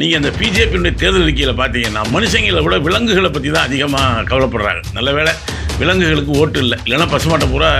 [0.00, 4.82] நீங்கள் அந்த பிஜேபியுடைய தேர்தல் அறிக்கையில் பார்த்தீங்கன்னா மனுஷங்களை விட விலங்குகளை பற்றி தான் அதிகமாக கவலைப்படுறாங்க.
[4.96, 5.32] நல்ல வேளை
[5.80, 6.76] விலங்குகளுக்கு ஓட்டு இல்லை.
[6.84, 7.70] இல்லைன்னா பசுமாட்டை பூரா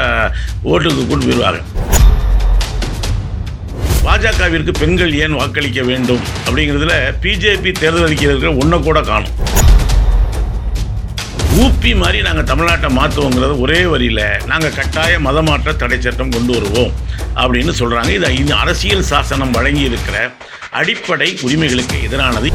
[0.71, 1.61] ஓட்டுக்கு கொண்டு போயிடுவாங்க
[4.07, 9.35] பாஜகவிற்கு பெண்கள் ஏன் வாக்களிக்க வேண்டும் அப்படிங்கிறதுல பிஜேபி தேர்தல் அறிக்கையில் இருக்கிற ஒன்றை கூட காணும்.
[11.63, 16.93] ஊப்பி மாதிரி நாங்கள் தமிழ்நாட்டை மாற்றுவோங்கிறது ஒரே வரியில் நாங்கள் கட்டாய மதமாற்ற தடை சட்டம் கொண்டு வருவோம்
[17.43, 20.17] அப்படின்னு சொல்கிறாங்க இது இந்த அரசியல் சாசனம் வழங்கி இருக்கிற
[20.81, 22.51] அடிப்படை உரிமைகளுக்கு எதிரானது.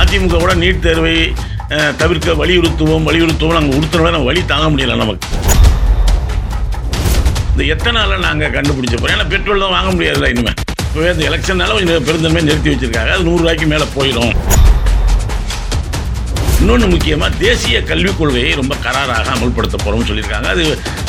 [0.00, 1.14] அதிமுக கூட நீட் தேர்வை
[2.00, 5.28] தவிர்க்க வலியுறுத்துவோம் வலியுறுத்துவோம் நாங்கள் உறுத்துறோம் வழி தாங்க முடியல நமக்கு.
[7.52, 11.74] இந்த எத்தனை நாளில் நாங்கள் கண்டுபிடிச்ச போகிறோம் ஏன்னா பெட்ரோல் தான் வாங்க முடியாதுல்ல இனிமேல் இப்போ இந்த எலெக்ஷன்னால
[11.78, 13.12] கொஞ்சம் பெருந்தன்மையை நிறுத்தி வச்சுருக்காங்க.
[13.16, 14.34] அது நூறுரூவாய்க்கு மேலே போயிடும்
[16.60, 20.48] இன்னொன்று முக்கியமாக தேசிய கல்விக் கொள்கையை ரொம்ப கராராக அமல்படுத்த போகிறோம்னு சொல்லியிருக்காங்க.
[20.54, 20.64] அது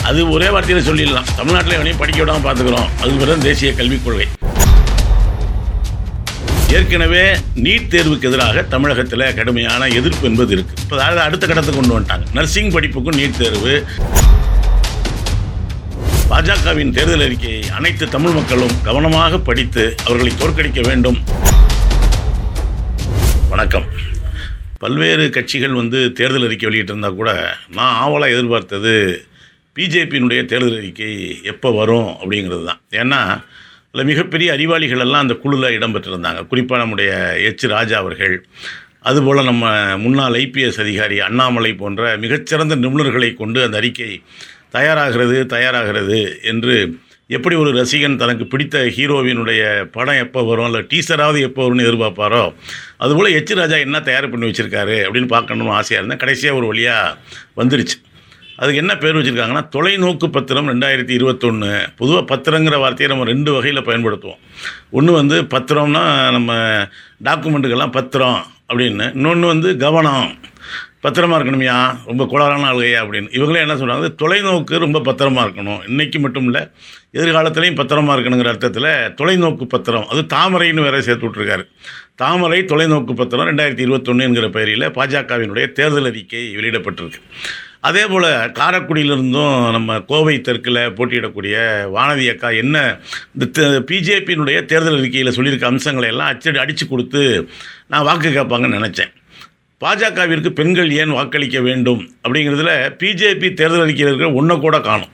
[0.10, 1.28] அது ஒரே வார்த்தையில் சொல்லிடலாம்.
[1.38, 2.90] தமிழ்நாட்டில் எவனையும் படிக்க விடாமல் பார்த்துக்கிறோம்.
[3.02, 4.28] அது பிறகு தேசிய கல்விக் கொள்கை.
[6.78, 7.24] ஏற்கனவே
[7.66, 12.28] நீட் தேர்வுக்கு எதிராக தமிழகத்தில் கடுமையான எதிர்ப்பு என்பது இருக்குது இப்போ அதாவது அடுத்த கட்டத்துக்கு கொண்டு வந்துட்டாங்க.
[12.38, 13.76] நர்சிங் படிப்புக்கும் நீட் தேர்வு.
[16.32, 21.20] பாஜகவின் தேர்தல் அறிக்கையை அனைத்து தமிழ் மக்களும் கவனமாக படித்து அவர்களை தோற்கடிக்க வேண்டும்.
[23.54, 23.88] வணக்கம்.
[24.80, 27.32] பல்வேறு கட்சிகள் வந்து தேர்தல் அறிக்கை வெளியிட்டிருந்தால் கூட
[27.78, 28.94] நான் ஆவலாக எதிர்பார்த்தது
[29.78, 31.12] பிஜேபியினுடைய தேர்தல் அறிக்கை
[31.44, 32.82] எப்போ வரும் அப்படிங்கிறது தான்.
[32.92, 33.20] ஏன்னா
[33.92, 36.42] அதில் மிகப்பெரிய அறிவாளிகள் எல்லாம் அந்த குழுவில் இடம்பெற்றிருந்தாங்க.
[36.48, 37.12] குறிப்பாக நம்முடைய
[37.50, 38.36] எச் ராஜா அவர்கள்
[39.10, 39.66] அதுபோல் நம்ம
[39.98, 44.12] முன்னாள் ஐபிஎஸ் அதிகாரி அண்ணாமலை போன்ற மிகச்சிறந்த நிபுணர்களை கொண்டு அந்த அறிக்கை
[44.74, 46.76] தயாராகிறது தயாராகிறது என்று
[47.36, 49.62] எப்படி ஒரு ரசிகன் தனக்கு பிடித்த ஹீரோவினுடைய
[49.96, 52.44] படம் எப்போ வரும் இல்லை டீசராவது எப்போ வரும்னு எதிர்பார்ப்பாரோ
[52.98, 57.18] அதுபோல் எச் ராஜா என்ன தயார் பண்ணி வச்சுருக்காரு அப்படின்னு பார்க்கணும்னு ஆசையாக இருந்தேன் கடைசியாக ஒரு வழியாக
[57.60, 57.98] வந்துருச்சு.
[58.58, 64.42] அதுக்கு என்ன பேர் வச்சுருக்காங்கன்னா தொலைநோக்கு பத்திரம் ரெண்டாயிரத்தி இருபத்தொன்று பொதுவாக பத்திரங்கிற வார்த்தையை நம்ம ரெண்டு வகையில் பயன்படுத்துவோம்.
[64.92, 66.06] ஒன்று வந்து பத்திரம்னா
[66.38, 66.54] நம்ம
[67.24, 68.40] டாக்குமெண்ட்டுக்கெல்லாம் பத்திரம்
[68.70, 70.30] அப்படின்னு இன்னொன்று வந்து கவனம்.
[71.04, 71.80] பத்திரமா இருக்கணுமையா?
[72.06, 73.30] ரொம்ப கோளாறான ஆளுகையா அப்படின்னு.
[73.38, 75.82] இவங்களே என்ன சொல்கிறாங்க தொலைநோக்கு ரொம்ப பத்திரமா இருக்கணும்.
[75.88, 76.62] இன்னைக்கு மட்டும் இல்லை
[77.14, 78.90] எதிர்காலத்துலேயும் பத்திரமா இருக்கணுங்கிற அர்த்தத்தில்
[79.20, 81.64] தொலைநோக்கு பத்திரம் அது தாமரைன்னு வேற சேர்த்து விட்ருக்காரு
[82.16, 87.22] தாமரை தொலைநோக்கு பத்திரம் ரெண்டாயிரத்தி இருபத்தொன்னுங்கிற பெயரில் பாஜகவினுடைய தேர்தல் அறிக்கை வெளியிடப்பட்டிருக்கு.
[87.80, 88.28] அதே போல்
[88.60, 91.58] காரக்குடியிலிருந்தும் நம்ம கோவை தெற்கில் போட்டியிடக்கூடிய
[91.98, 92.78] வானதி அக்கா என்ன
[93.38, 93.62] இந்த
[93.92, 97.24] பிஜேபியினுடைய தேர்தல் அறிக்கையில் சொல்லியிருக்க அம்சங்களை எல்லாம் அச்சடி அடித்து கொடுத்து
[97.88, 99.14] நான் வாக்கு கேட்பாங்கன்னு நினச்சேன்.
[99.82, 102.02] பாஜகவிற்கு பெண்கள் ஏன் வாக்களிக்க வேண்டும்?
[102.24, 102.72] அப்படிங்கிறதுல
[103.02, 105.14] பிஜேபி தேர்தல் அறிக்கையில் இருக்கிற ஒன்றை கூட காணும்.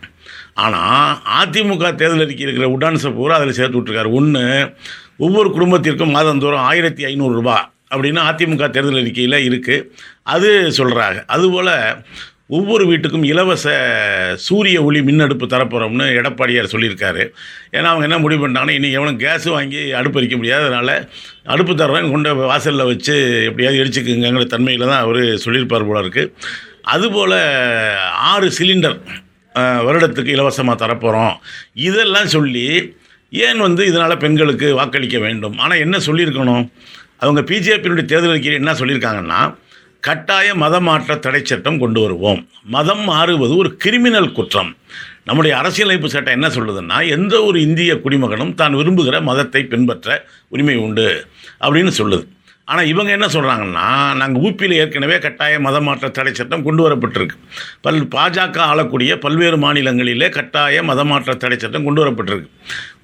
[0.63, 4.44] ஆனால் அதிமுக தேர்தல் அறிக்கை இருக்கிற உடான்ஸை பூரா அதில் சேர்த்து விட்ருக்காரு ஒன்று
[5.18, 7.57] ஒவ்வொரு குடும்பத்திற்கும் மாதந்தோறும் ஆயிரத்தி ஐநூறுரூபா
[7.91, 9.85] அப்படின்னு அதிமுக தேர்தல் அறிக்கையில் இருக்குது
[10.34, 11.73] அது சொல்கிறாங்க அதுபோல்
[12.58, 13.66] ஒவ்வொரு வீட்டுக்கும் இலவச
[14.46, 17.24] சூரிய ஒளி மின் அடுப்பு தரப்போகிறோம்னு எடப்பாடியார் சொல்லியிருக்காரு.
[17.78, 20.66] ஏன்னா அவங்க என்ன முடிவு பண்ணிட்டாங்கன்னா இன்றைக்கி எவனும் கேஸ் வாங்கி அடுப்பு எரிக்க முடியாது.
[20.69, 20.96] அதனால்
[21.53, 23.16] அடுப்பு தரோம் கொண்டு வாசலில் வச்சு
[23.50, 26.31] எப்படியாவது எரிச்சுக்குங்கிற தன்மையில் தான் அவர் சொல்லியிருப்பார் போல இருக்குது
[26.96, 27.38] அதுபோல்
[28.31, 28.97] ஆறு சிலிண்டர்
[29.88, 31.35] வருடத்துக்கு இலவசமாக தரப்போகிறோம்
[31.88, 32.68] இதெல்லாம் சொல்லி
[33.47, 35.56] ஏன் வந்து இதனால் பெண்களுக்கு வாக்களிக்க வேண்டும்?
[35.64, 36.66] ஆனால் என்ன சொல்லியிருக்கணும்?
[37.24, 39.41] அவங்க பிஜேபியினுடைய தேர்தல் அறிக்கையில் என்ன சொல்லியிருக்காங்கன்னா
[40.06, 42.40] கட்டாய மத மாற்ற தடை சட்டம் கொண்டு வருவோம்.
[42.75, 44.72] மதம் மாறுவது ஒரு கிரிமினல் குற்றம்.
[45.28, 50.18] நம்முடைய அரசியலமைப்பு சட்டம் என்ன சொல்லுதுன்னா எந்த ஒரு இந்திய குடிமகனும் தான் விரும்புகிற மதத்தை பின்பற்ற
[50.53, 51.08] உரிமை உண்டு
[51.66, 52.25] அப்படின்னு சொல்லுது.
[52.72, 53.88] ஆனால் இவங்க என்ன சொல்கிறாங்கன்னா
[54.19, 57.38] நாங்கள் ஊப்பியில் ஏற்கனவே கட்டாய மத மாற்ற தடை சட்டம் கொண்டு வரப்பட்டிருக்கு.
[57.85, 62.50] பல் பாஜக ஆளக்கூடிய பல்வேறு மாநிலங்களிலே கட்டாய மத மாற்ற தடை சட்டம் கொண்டு வரப்பட்டிருக்கு.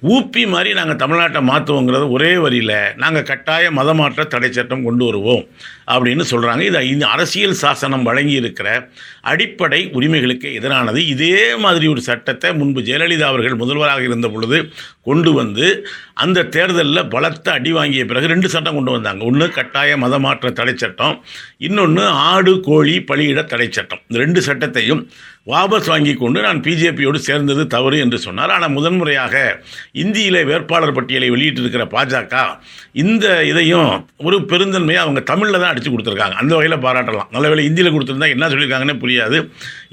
[0.02, 5.44] ஊப்பி மாதிரி நாங்கள் தமிழ்நாட்டை மாற்றுவோங்கிறது ஒரே வரியில் நாங்கள் கட்டாய மதமாற்ற தடை சட்டம் கொண்டு வருவோம்
[5.86, 8.88] அப்படின்னு சொல்கிறாங்க இது இந்த அரசியல் சாசனம் வழங்கி இருக்கிற
[9.20, 10.96] அடிப்படை உரிமைகளுக்கு எதிரானது.
[10.96, 14.72] இதே மாதிரி ஒரு சட்டத்தை முன்பு ஜெயலலிதா அவர்கள் முதல்வராக இருந்த பொழுது
[15.02, 19.24] கொண்டு வந்து அந்த தேர்தலில் பலத்த அடி வாங்கிய பிறகு ரெண்டு சட்டம் கொண்டு வந்தாங்க.
[19.24, 21.24] ஒன்று கட்டாய மதமாற்ற தடை சட்டம்
[21.58, 24.02] இன்னொன்று ஆடு கோழி பலியிட தடை சட்டம்.
[24.08, 25.08] இந்த ரெண்டு சட்டத்தையும்
[25.46, 28.52] வாபஸ் வாங்கி கொண்டு நான் பிஜேபியோடு சேர்ந்தது தவறு என்று சொன்னார்.
[28.54, 29.34] ஆனால் முதன்முறையாக
[30.02, 32.42] இந்தியிலே வேட்பாளர் பட்டியலை வெளியிட்டிருக்கிற பாஜக
[33.02, 33.90] இந்த இதையும்
[34.26, 36.38] ஒரு பெருந்தன்மையை அவங்க தமிழில் தான் அடித்து கொடுத்துருக்காங்க.
[36.42, 37.32] அந்த வகையில் பாராட்டலாம்.
[37.36, 39.40] நல்ல வேலை இந்தியில் கொடுத்துருந்தா என்ன சொல்லியிருக்காங்கன்னே புரியாது.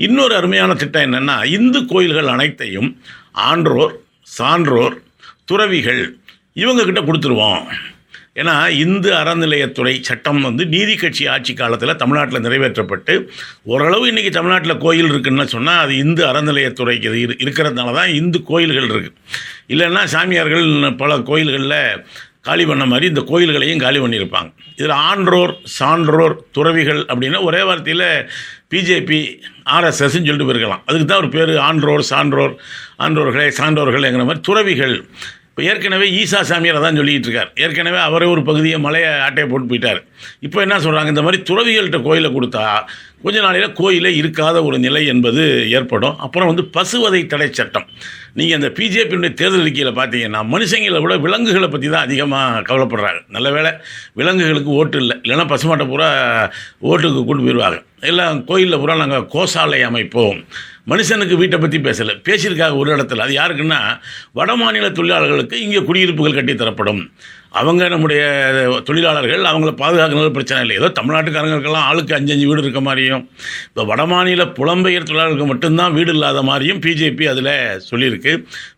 [0.07, 2.89] இன்னொரு அருமையான திட்டம் என்னென்னா இந்து கோயில்கள் அனைத்தையும்
[3.49, 3.95] ஆன்றோர்
[4.37, 4.97] சான்றோர்
[5.49, 6.03] துறவிகள்
[6.63, 7.63] இவங்கக்கிட்ட கொடுத்துருவோம்.
[8.41, 13.13] ஏன்னா இந்து அறநிலையத்துறை சட்டம் வந்து நீதி கட்சி ஆட்சி காலத்தில் தமிழ்நாட்டில் நிறைவேற்றப்பட்டு
[13.73, 19.19] ஓரளவு இன்றைக்கி தமிழ்நாட்டில் கோயில் இருக்குன்னு சொன்னால் அது இந்து அறநிலையத்துறைக்கு இது இருக்கிறதுனால தான் இந்து கோயில்கள் இருக்குது
[19.73, 20.67] இல்லைன்னா சாமியார்கள்
[21.03, 21.79] பல கோயில்களில்
[22.47, 24.49] காலி பண்ண மாதிரி இந்த கோயில்களையும் காலி பண்ணியிருப்பாங்க.
[24.77, 28.05] இதில் ஆன்றோர் சான்றோர் துறவிகள் அப்படின்னா ஒரே வார்த்தையில்
[28.73, 29.19] பிஜேபி
[29.75, 30.83] ஆர்எஸ்எஸ்ன்னு சொல்லிட்டு போயிருக்கலாம்.
[30.87, 32.53] அதுக்கு தான் ஒரு பேர் ஆன்றோர் சான்றோர்
[33.05, 34.95] ஆன்றோர்களே சான்றோர்களேங்கிற மாதிரி துறவிகள்.
[35.57, 39.99] இப்போ ஏற்கனவே ஈசா சாமியார் தான் சொல்லிக்கிட்டு இருக்கார் ஏற்கனவே அவரே ஒரு பகுதியை மலையை ஆட்டையை போட்டு போயிட்டார்.
[40.45, 42.65] இப்போ என்ன சொல்கிறாங்க இந்த மாதிரி துறவிகள்கிட்ட கோயிலை கொடுத்தா
[43.23, 45.43] கொஞ்ச நாளையில் கோயிலே இருக்காத ஒரு நிலை என்பது
[45.77, 46.15] ஏற்படும்.
[46.25, 47.87] அப்புறம் வந்து பசுவதை தடை சட்டம்.
[48.37, 53.19] நீங்கள் இந்த பிஜேபியினுடைய தேர்தல் அறிக்கையில் பார்த்தீங்கன்னா மனுஷங்களை விட விலங்குகளை பற்றி தான் அதிகமாக கவலைப்படுறாங்க.
[53.37, 53.73] நல்ல வேளை
[54.21, 55.17] விலங்குகளுக்கு ஓட்டு இல்லை.
[55.25, 56.09] இல்லைன்னா பசுமாட்டை பூரா
[56.91, 57.79] ஓட்டுக்கு கொண்டு போயிடுவாங்க
[58.11, 60.41] எல்லாம் கோயிலில் பூரா நாங்கள் கோசாலை அமைப்போம்.
[60.91, 62.13] மனுஷனுக்கு வீட்டை பற்றி பேசலை.
[62.27, 63.23] பேசியிருக்காங்க ஒரு இடத்துல.
[63.25, 63.79] அது யாருக்குன்னா
[64.39, 67.01] வட மாநில தொழிலாளர்களுக்கு இங்கே குடியிருப்புகள் கட்டி தரப்படும்.
[67.59, 68.21] அவங்க நம்முடைய
[68.87, 70.75] தொழிலாளர்கள் அவங்கள பாதுகாக்கிறது பிரச்சனை இல்லை.
[70.81, 73.23] ஏதோ தமிழ்நாட்டுக்காரங்களுக்கெல்லாம் ஆளுக்கு அஞ்சு அஞ்சு வீடு இருக்க மாதிரியும்
[73.69, 77.53] இப்போ வடமாநில புலம்பெயர் தொழிலாளர்களுக்கு மட்டும்தான் வீடு இல்லாத மாதிரியும் பிஜேபி அதில்
[77.89, 78.33] சொல்லியிருக்கு.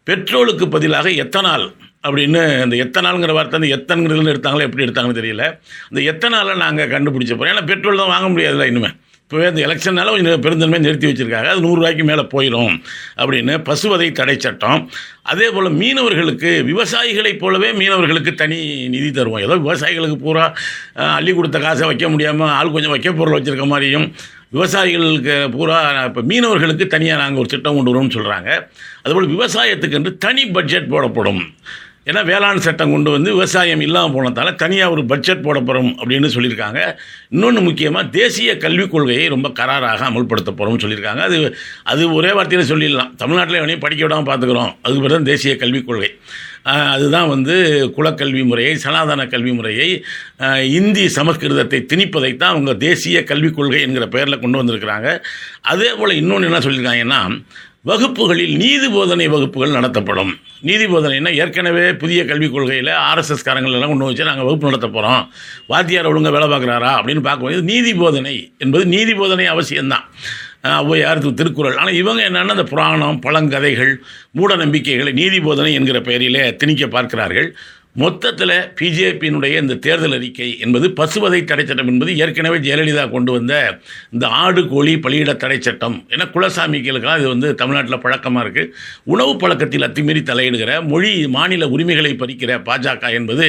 [0.10, 1.68] பெட்ரோலுக்கு பதிலாக எத்தனால்
[2.08, 5.46] அப்படின்னு அந்த எத்தனாலுங்கிற வார்த்தை அந்த எத்தன்கிறதுல எடுத்தாங்களோ எப்படி எடுத்தாங்கன்னு தெரியல.
[5.90, 8.98] அந்த எத்தனாலை நாங்கள் கண்டுபிடிச்ச போகிறோம் ஏன்னா பெட்ரோல் தான் வாங்க முடியாதுல்ல இனிமேல்
[9.30, 11.50] இப்போ இந்த எலெக்ஷன்னால கொஞ்சம் பெருந்தன்மை நிறுத்தி வச்சுருக்காங்க.
[11.52, 12.72] அது நூறுரூவாய்க்கு மேலே போயிடும்
[13.22, 14.80] அப்படின்னு பசுவதை தடை சட்டம்.
[15.32, 18.58] அதே போல் மீனவர்களுக்கு விவசாயிகளைப் போலவே மீனவர்களுக்கு தனி
[18.94, 19.44] நிதி தருவோம்.
[19.48, 20.46] ஏதோ விவசாயிகளுக்கு பூரா
[21.18, 24.08] அள்ளி கொடுத்த காசை வைக்க முடியாமல் ஆள் கொஞ்சம் வைக்க பொருள் வச்சுருக்க மாதிரியும்
[24.56, 25.78] விவசாயிகளுக்கு பூரா
[26.08, 28.50] இப்போ மீனவர்களுக்கு தனியாக நாங்கள் ஒரு திட்டம் கொண்டு வரோம்னு சொல்கிறாங்க
[29.04, 31.44] அதுபோல் விவசாயத்துக்கு என்று தனி பட்ஜெட் போடப்படும்.
[32.10, 36.82] ஏன்னா வேளாண் சட்டம் கொண்டு வந்து விவசாயம் இல்லாமல் போனதால தனியாக ஒரு பட்ஜெட் போட போகிறோம் அப்படின்னு சொல்லியிருக்காங்க.
[37.36, 41.24] இன்னொன்று முக்கியமாக தேசிய கல்விக் கொள்கையை ரொம்ப கராராக அமல்படுத்த போகிறோம்னு சொல்லியிருக்காங்க.
[41.30, 41.40] அது
[41.94, 43.12] அது ஒரே வார்த்தையில் சொல்லிடலாம்.
[43.24, 46.12] தமிழ்நாட்டில் எவனையும் படிக்க விடாமல் பார்த்துக்குறோம் அதுக்கு பிறகு தான் தேசிய கல்விக் கொள்கை.
[46.94, 47.56] அதுதான் வந்து
[47.98, 49.88] குலக்கல்வி முறையை சனாதன கல்வி முறையை
[50.80, 55.10] இந்தி சமஸ்கிருதத்தை திணிப்பதைத்தான் அவங்க தேசிய கல்விக் கொள்கை என்கிற பெயரில் கொண்டு வந்திருக்கிறாங்க.
[55.74, 57.22] அதே போல் இன்னொன்று என்ன சொல்லியிருக்காங்கன்னா
[57.82, 60.38] வகுப்புகளில் நீதி போதனை வகுப்புகள் நடத்தப்படும்.
[60.62, 65.32] நீதி போதனைன்னா ஏற்கனவே புதிய கல்விக் கொள்கையில் ஆர்எஸ்எஸ் காரங்களெல்லாம் கொண்டு வச்சு நாங்கள் வகுப்பு நடத்த போகிறோம்
[65.68, 70.04] வாத்தியார் ஒழுங்காக வேலை பார்க்குறாரா அப்படின்னு பார்க்கும்போது நீதி போதனை என்பது நீதி போதனை அவசியம்தான்.
[70.64, 71.78] ஔவையார் தி- திருக்குறள்.
[71.78, 73.96] ஆனால் இவங்க என்னென்னா அந்த புராணம் பழங்கதைகள்
[74.32, 77.58] மூட நம்பிக்கைகளை நீதி போதனை என்கிற பெயரிலே திணிக்க பார்க்கிறார்கள்.
[78.02, 83.54] மொத்தத்தில் பிஜேபியினுடைய இந்த தேர்தல் அறிக்கை என்பது பசுவதை தடை சட்டம் என்பது ஏற்கனவே ஜெயலலிதா கொண்டு வந்த
[84.16, 88.72] இந்த ஆடு கோழி பலியிட தடை சட்டம் ஏன்னா குலசாமிகளுக்கெல்லாம் இது வந்து தமிழ்நாட்டில் பழக்கமாக இருக்குது
[89.14, 93.48] உணவு பழக்கத்தில் அத்துமீறி தலையிடுகிற மொழி மாநில உரிமைகளை பறிக்கிற பாஜக என்பது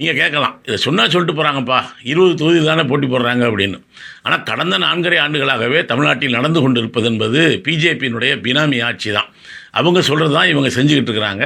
[0.00, 0.54] நீங்கள் கேட்கலாம்.
[0.66, 3.78] இதை சொன்னால் சொல்லிட்டு போகிறாங்கப்பா இருபது தொகுதி தானே போட்டி போடுறாங்க அப்படின்னு.
[4.24, 9.28] ஆனால் கடந்த நான்கரை ஆண்டுகளாகவே தமிழ்நாட்டில் நடந்து கொண்டு இருப்பது என்பது பிஜேபியினுடைய பினாமி ஆட்சி தான்
[9.80, 11.44] அவங்க சொல்கிறது தான் இவங்க செஞ்சுக்கிட்டு இருக்கிறாங்க.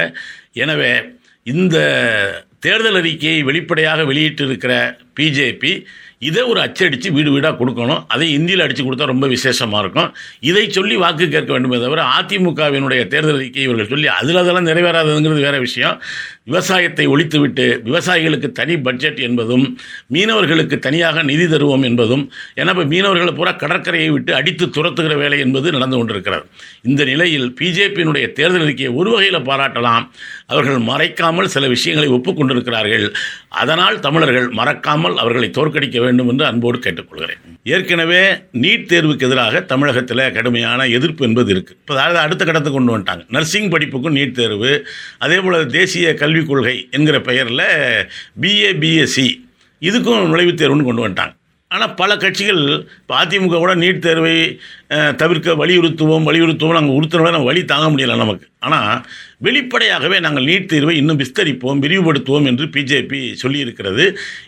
[0.63, 0.91] எனவே
[1.45, 1.77] இந்த
[2.59, 4.73] தேர்தல் அறிக்கையை வெளிப்படையாக வெளியிட்டிருக்கிற
[5.19, 5.71] பிஜேபி
[6.27, 8.03] இதை ஒரு அச்சடித்து வீடு வீடாக கொடுக்கணும்.
[8.13, 10.09] அதை இந்தியில் அடித்து கொடுத்தா ரொம்ப விசேஷமாக இருக்கும்.
[10.49, 15.57] இதை சொல்லி வாக்கு கேட்க வேண்டுமே தவிர அதிமுகவினுடைய தேர்தல் அறிக்கை இவர்கள் சொல்லி அதில் அதெல்லாம் நிறைவேறாததுங்கிறது வேற
[15.65, 15.97] விஷயம்.
[16.49, 19.65] விவசாயத்தை ஒழித்துவிட்டு விவசாயிகளுக்கு தனி பட்ஜெட் என்பதும்
[20.15, 22.23] மீனவர்களுக்கு தனியாக நிதி தருவோம் என்பதும்
[22.59, 26.45] ஏன்னா இப்போ மீனவர்களை பூரா கடற்கரையை விட்டு அடித்து துரத்துகிற வேலை என்பது நடந்து கொண்டிருக்கிறது.
[26.89, 30.07] இந்த நிலையில் பிஜேபியினுடைய தேர்தல் அறிக்கையை ஒரு வகையில் பாராட்டலாம்.
[30.53, 33.07] அவர்கள் மறைக்காமல் சில விஷயங்களை ஒப்புக்கொண்டிருக்கிறார்கள்.
[33.63, 37.41] அதனால் தமிழர்கள் மறக்காமல் அவர்களை தோற்கடிக்க வேண்டும் என்று அன்போடு கேட்டுக்கொள்கிறேன்.
[37.75, 38.21] ஏற்கனவே
[38.63, 43.25] நீட் தேர்வுக்கு எதிராக தமிழகத்தில் கடுமையான எதிர்ப்பு என்பது இருக்குது இப்போ அதாவது அடுத்த கட்டத்தை கொண்டு வந்துட்டாங்க.
[43.37, 44.73] நர்சிங் படிப்புக்கும் நீட் தேர்வு
[45.27, 47.67] அதே போல் தேசிய கல்விக் கொள்கை என்கிற பெயரில்
[48.43, 49.27] பிஏ பிஎஸ்சி
[49.81, 51.35] இதுக்கும் நுழைவுத் தேர்வுன்னு கொண்டு வந்துட்டாங்க.
[51.71, 52.61] ஆனால் பல கட்சிகள்
[52.99, 54.35] இப்போ அதிமுக கூட நீட் தேர்வை
[55.21, 58.45] தவிர்க்க வலியுறுத்துவோம் வலியுறுத்துவோம் நாங்கள் உறுத்துறோம் நம்ம வழி தாங்க முடியலை நமக்கு.
[58.65, 58.99] ஆனால்
[59.45, 64.05] வெளிப்படையாகவே நாங்கள் நீட் தேர்வை இன்னும் விஸ்தரிப்போம் விரிவுபடுத்துவோம் என்று பிஜேபி சொல்லியிருக்கிறது.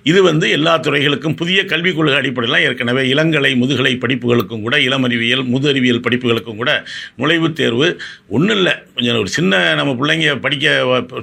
[0.09, 5.43] இது வந்து எல்லா துறைகளுக்கும் புதிய கல்விக் கொள்கை அடிப்படையில் ஏற்கனவே இளங்கலை முதுகலை படிப்புகளுக்கும் கூட இளம் அறிவியல்
[5.53, 6.71] முது அறிவியல் படிப்புகளுக்கும் கூட
[7.21, 7.89] நுழைவுத் தேர்வு.
[8.37, 10.67] ஒன்றும் இல்லை கொஞ்சம் ஒரு சின்ன நம்ம பிள்ளைங்க படிக்க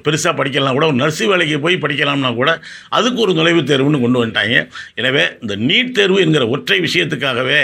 [0.06, 2.52] பெருசாக படிக்கலாம் கூட ஒரு நர்ஸு வேலைக்கு போய் படிக்கலாம்னா கூட
[2.98, 4.56] அதுக்கு ஒரு நுழைவுத் தேர்வுன்னு கொண்டு வந்துட்டாங்க.
[5.00, 7.60] எனவே இந்த நீட் தேர்வு என்கிற ஒற்றை விஷயத்துக்காகவே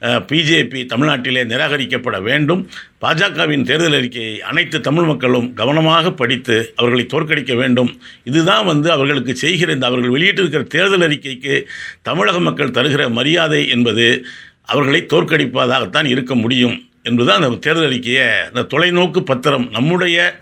[0.00, 2.68] பிஜேபி தமிழ்நாட்டிலே நிராகரிக்கப்பட வேண்டும்.
[3.00, 8.00] பாஜகவின் தேர்தல் அறிக்கையை அனைத்து தமிழ் மக்களும் கவனமாக படித்து அவர்களை தோற்கடிக்க வேண்டும்.
[8.24, 11.62] இதுதான் வந்து அவர்களுக்கு செய்கிற இந்த அவர்கள் வெளியிட்டிருக்கிற தேர்தல் அறிக்கைக்கு
[12.02, 14.26] தமிழக மக்கள் தருகிற மரியாதை என்பது
[14.64, 16.88] அவர்களை தோற்கடிப்பதாகத்தான் இருக்க முடியும்.
[17.02, 20.34] என்பதுதான் அந்த தேர்தல் அறிக்கையை அந்த தொலைநோக்கு பத்திரம் நம்முடைய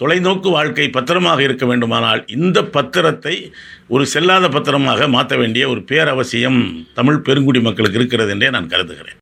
[0.00, 3.34] தொலைநோக்கு வாழ்க்கை பத்திரமாக இருக்க வேண்டுமானால் இந்த பத்திரத்தை
[3.88, 6.60] ஒரு செல்லாத பத்திரமாக மாற்ற வேண்டிய ஒரு பேரவசியம்
[6.94, 9.18] தமிழ் பெருங்குடி மக்களுக்கு இருக்கிறது என்றே நான் கருதுகிறேன்.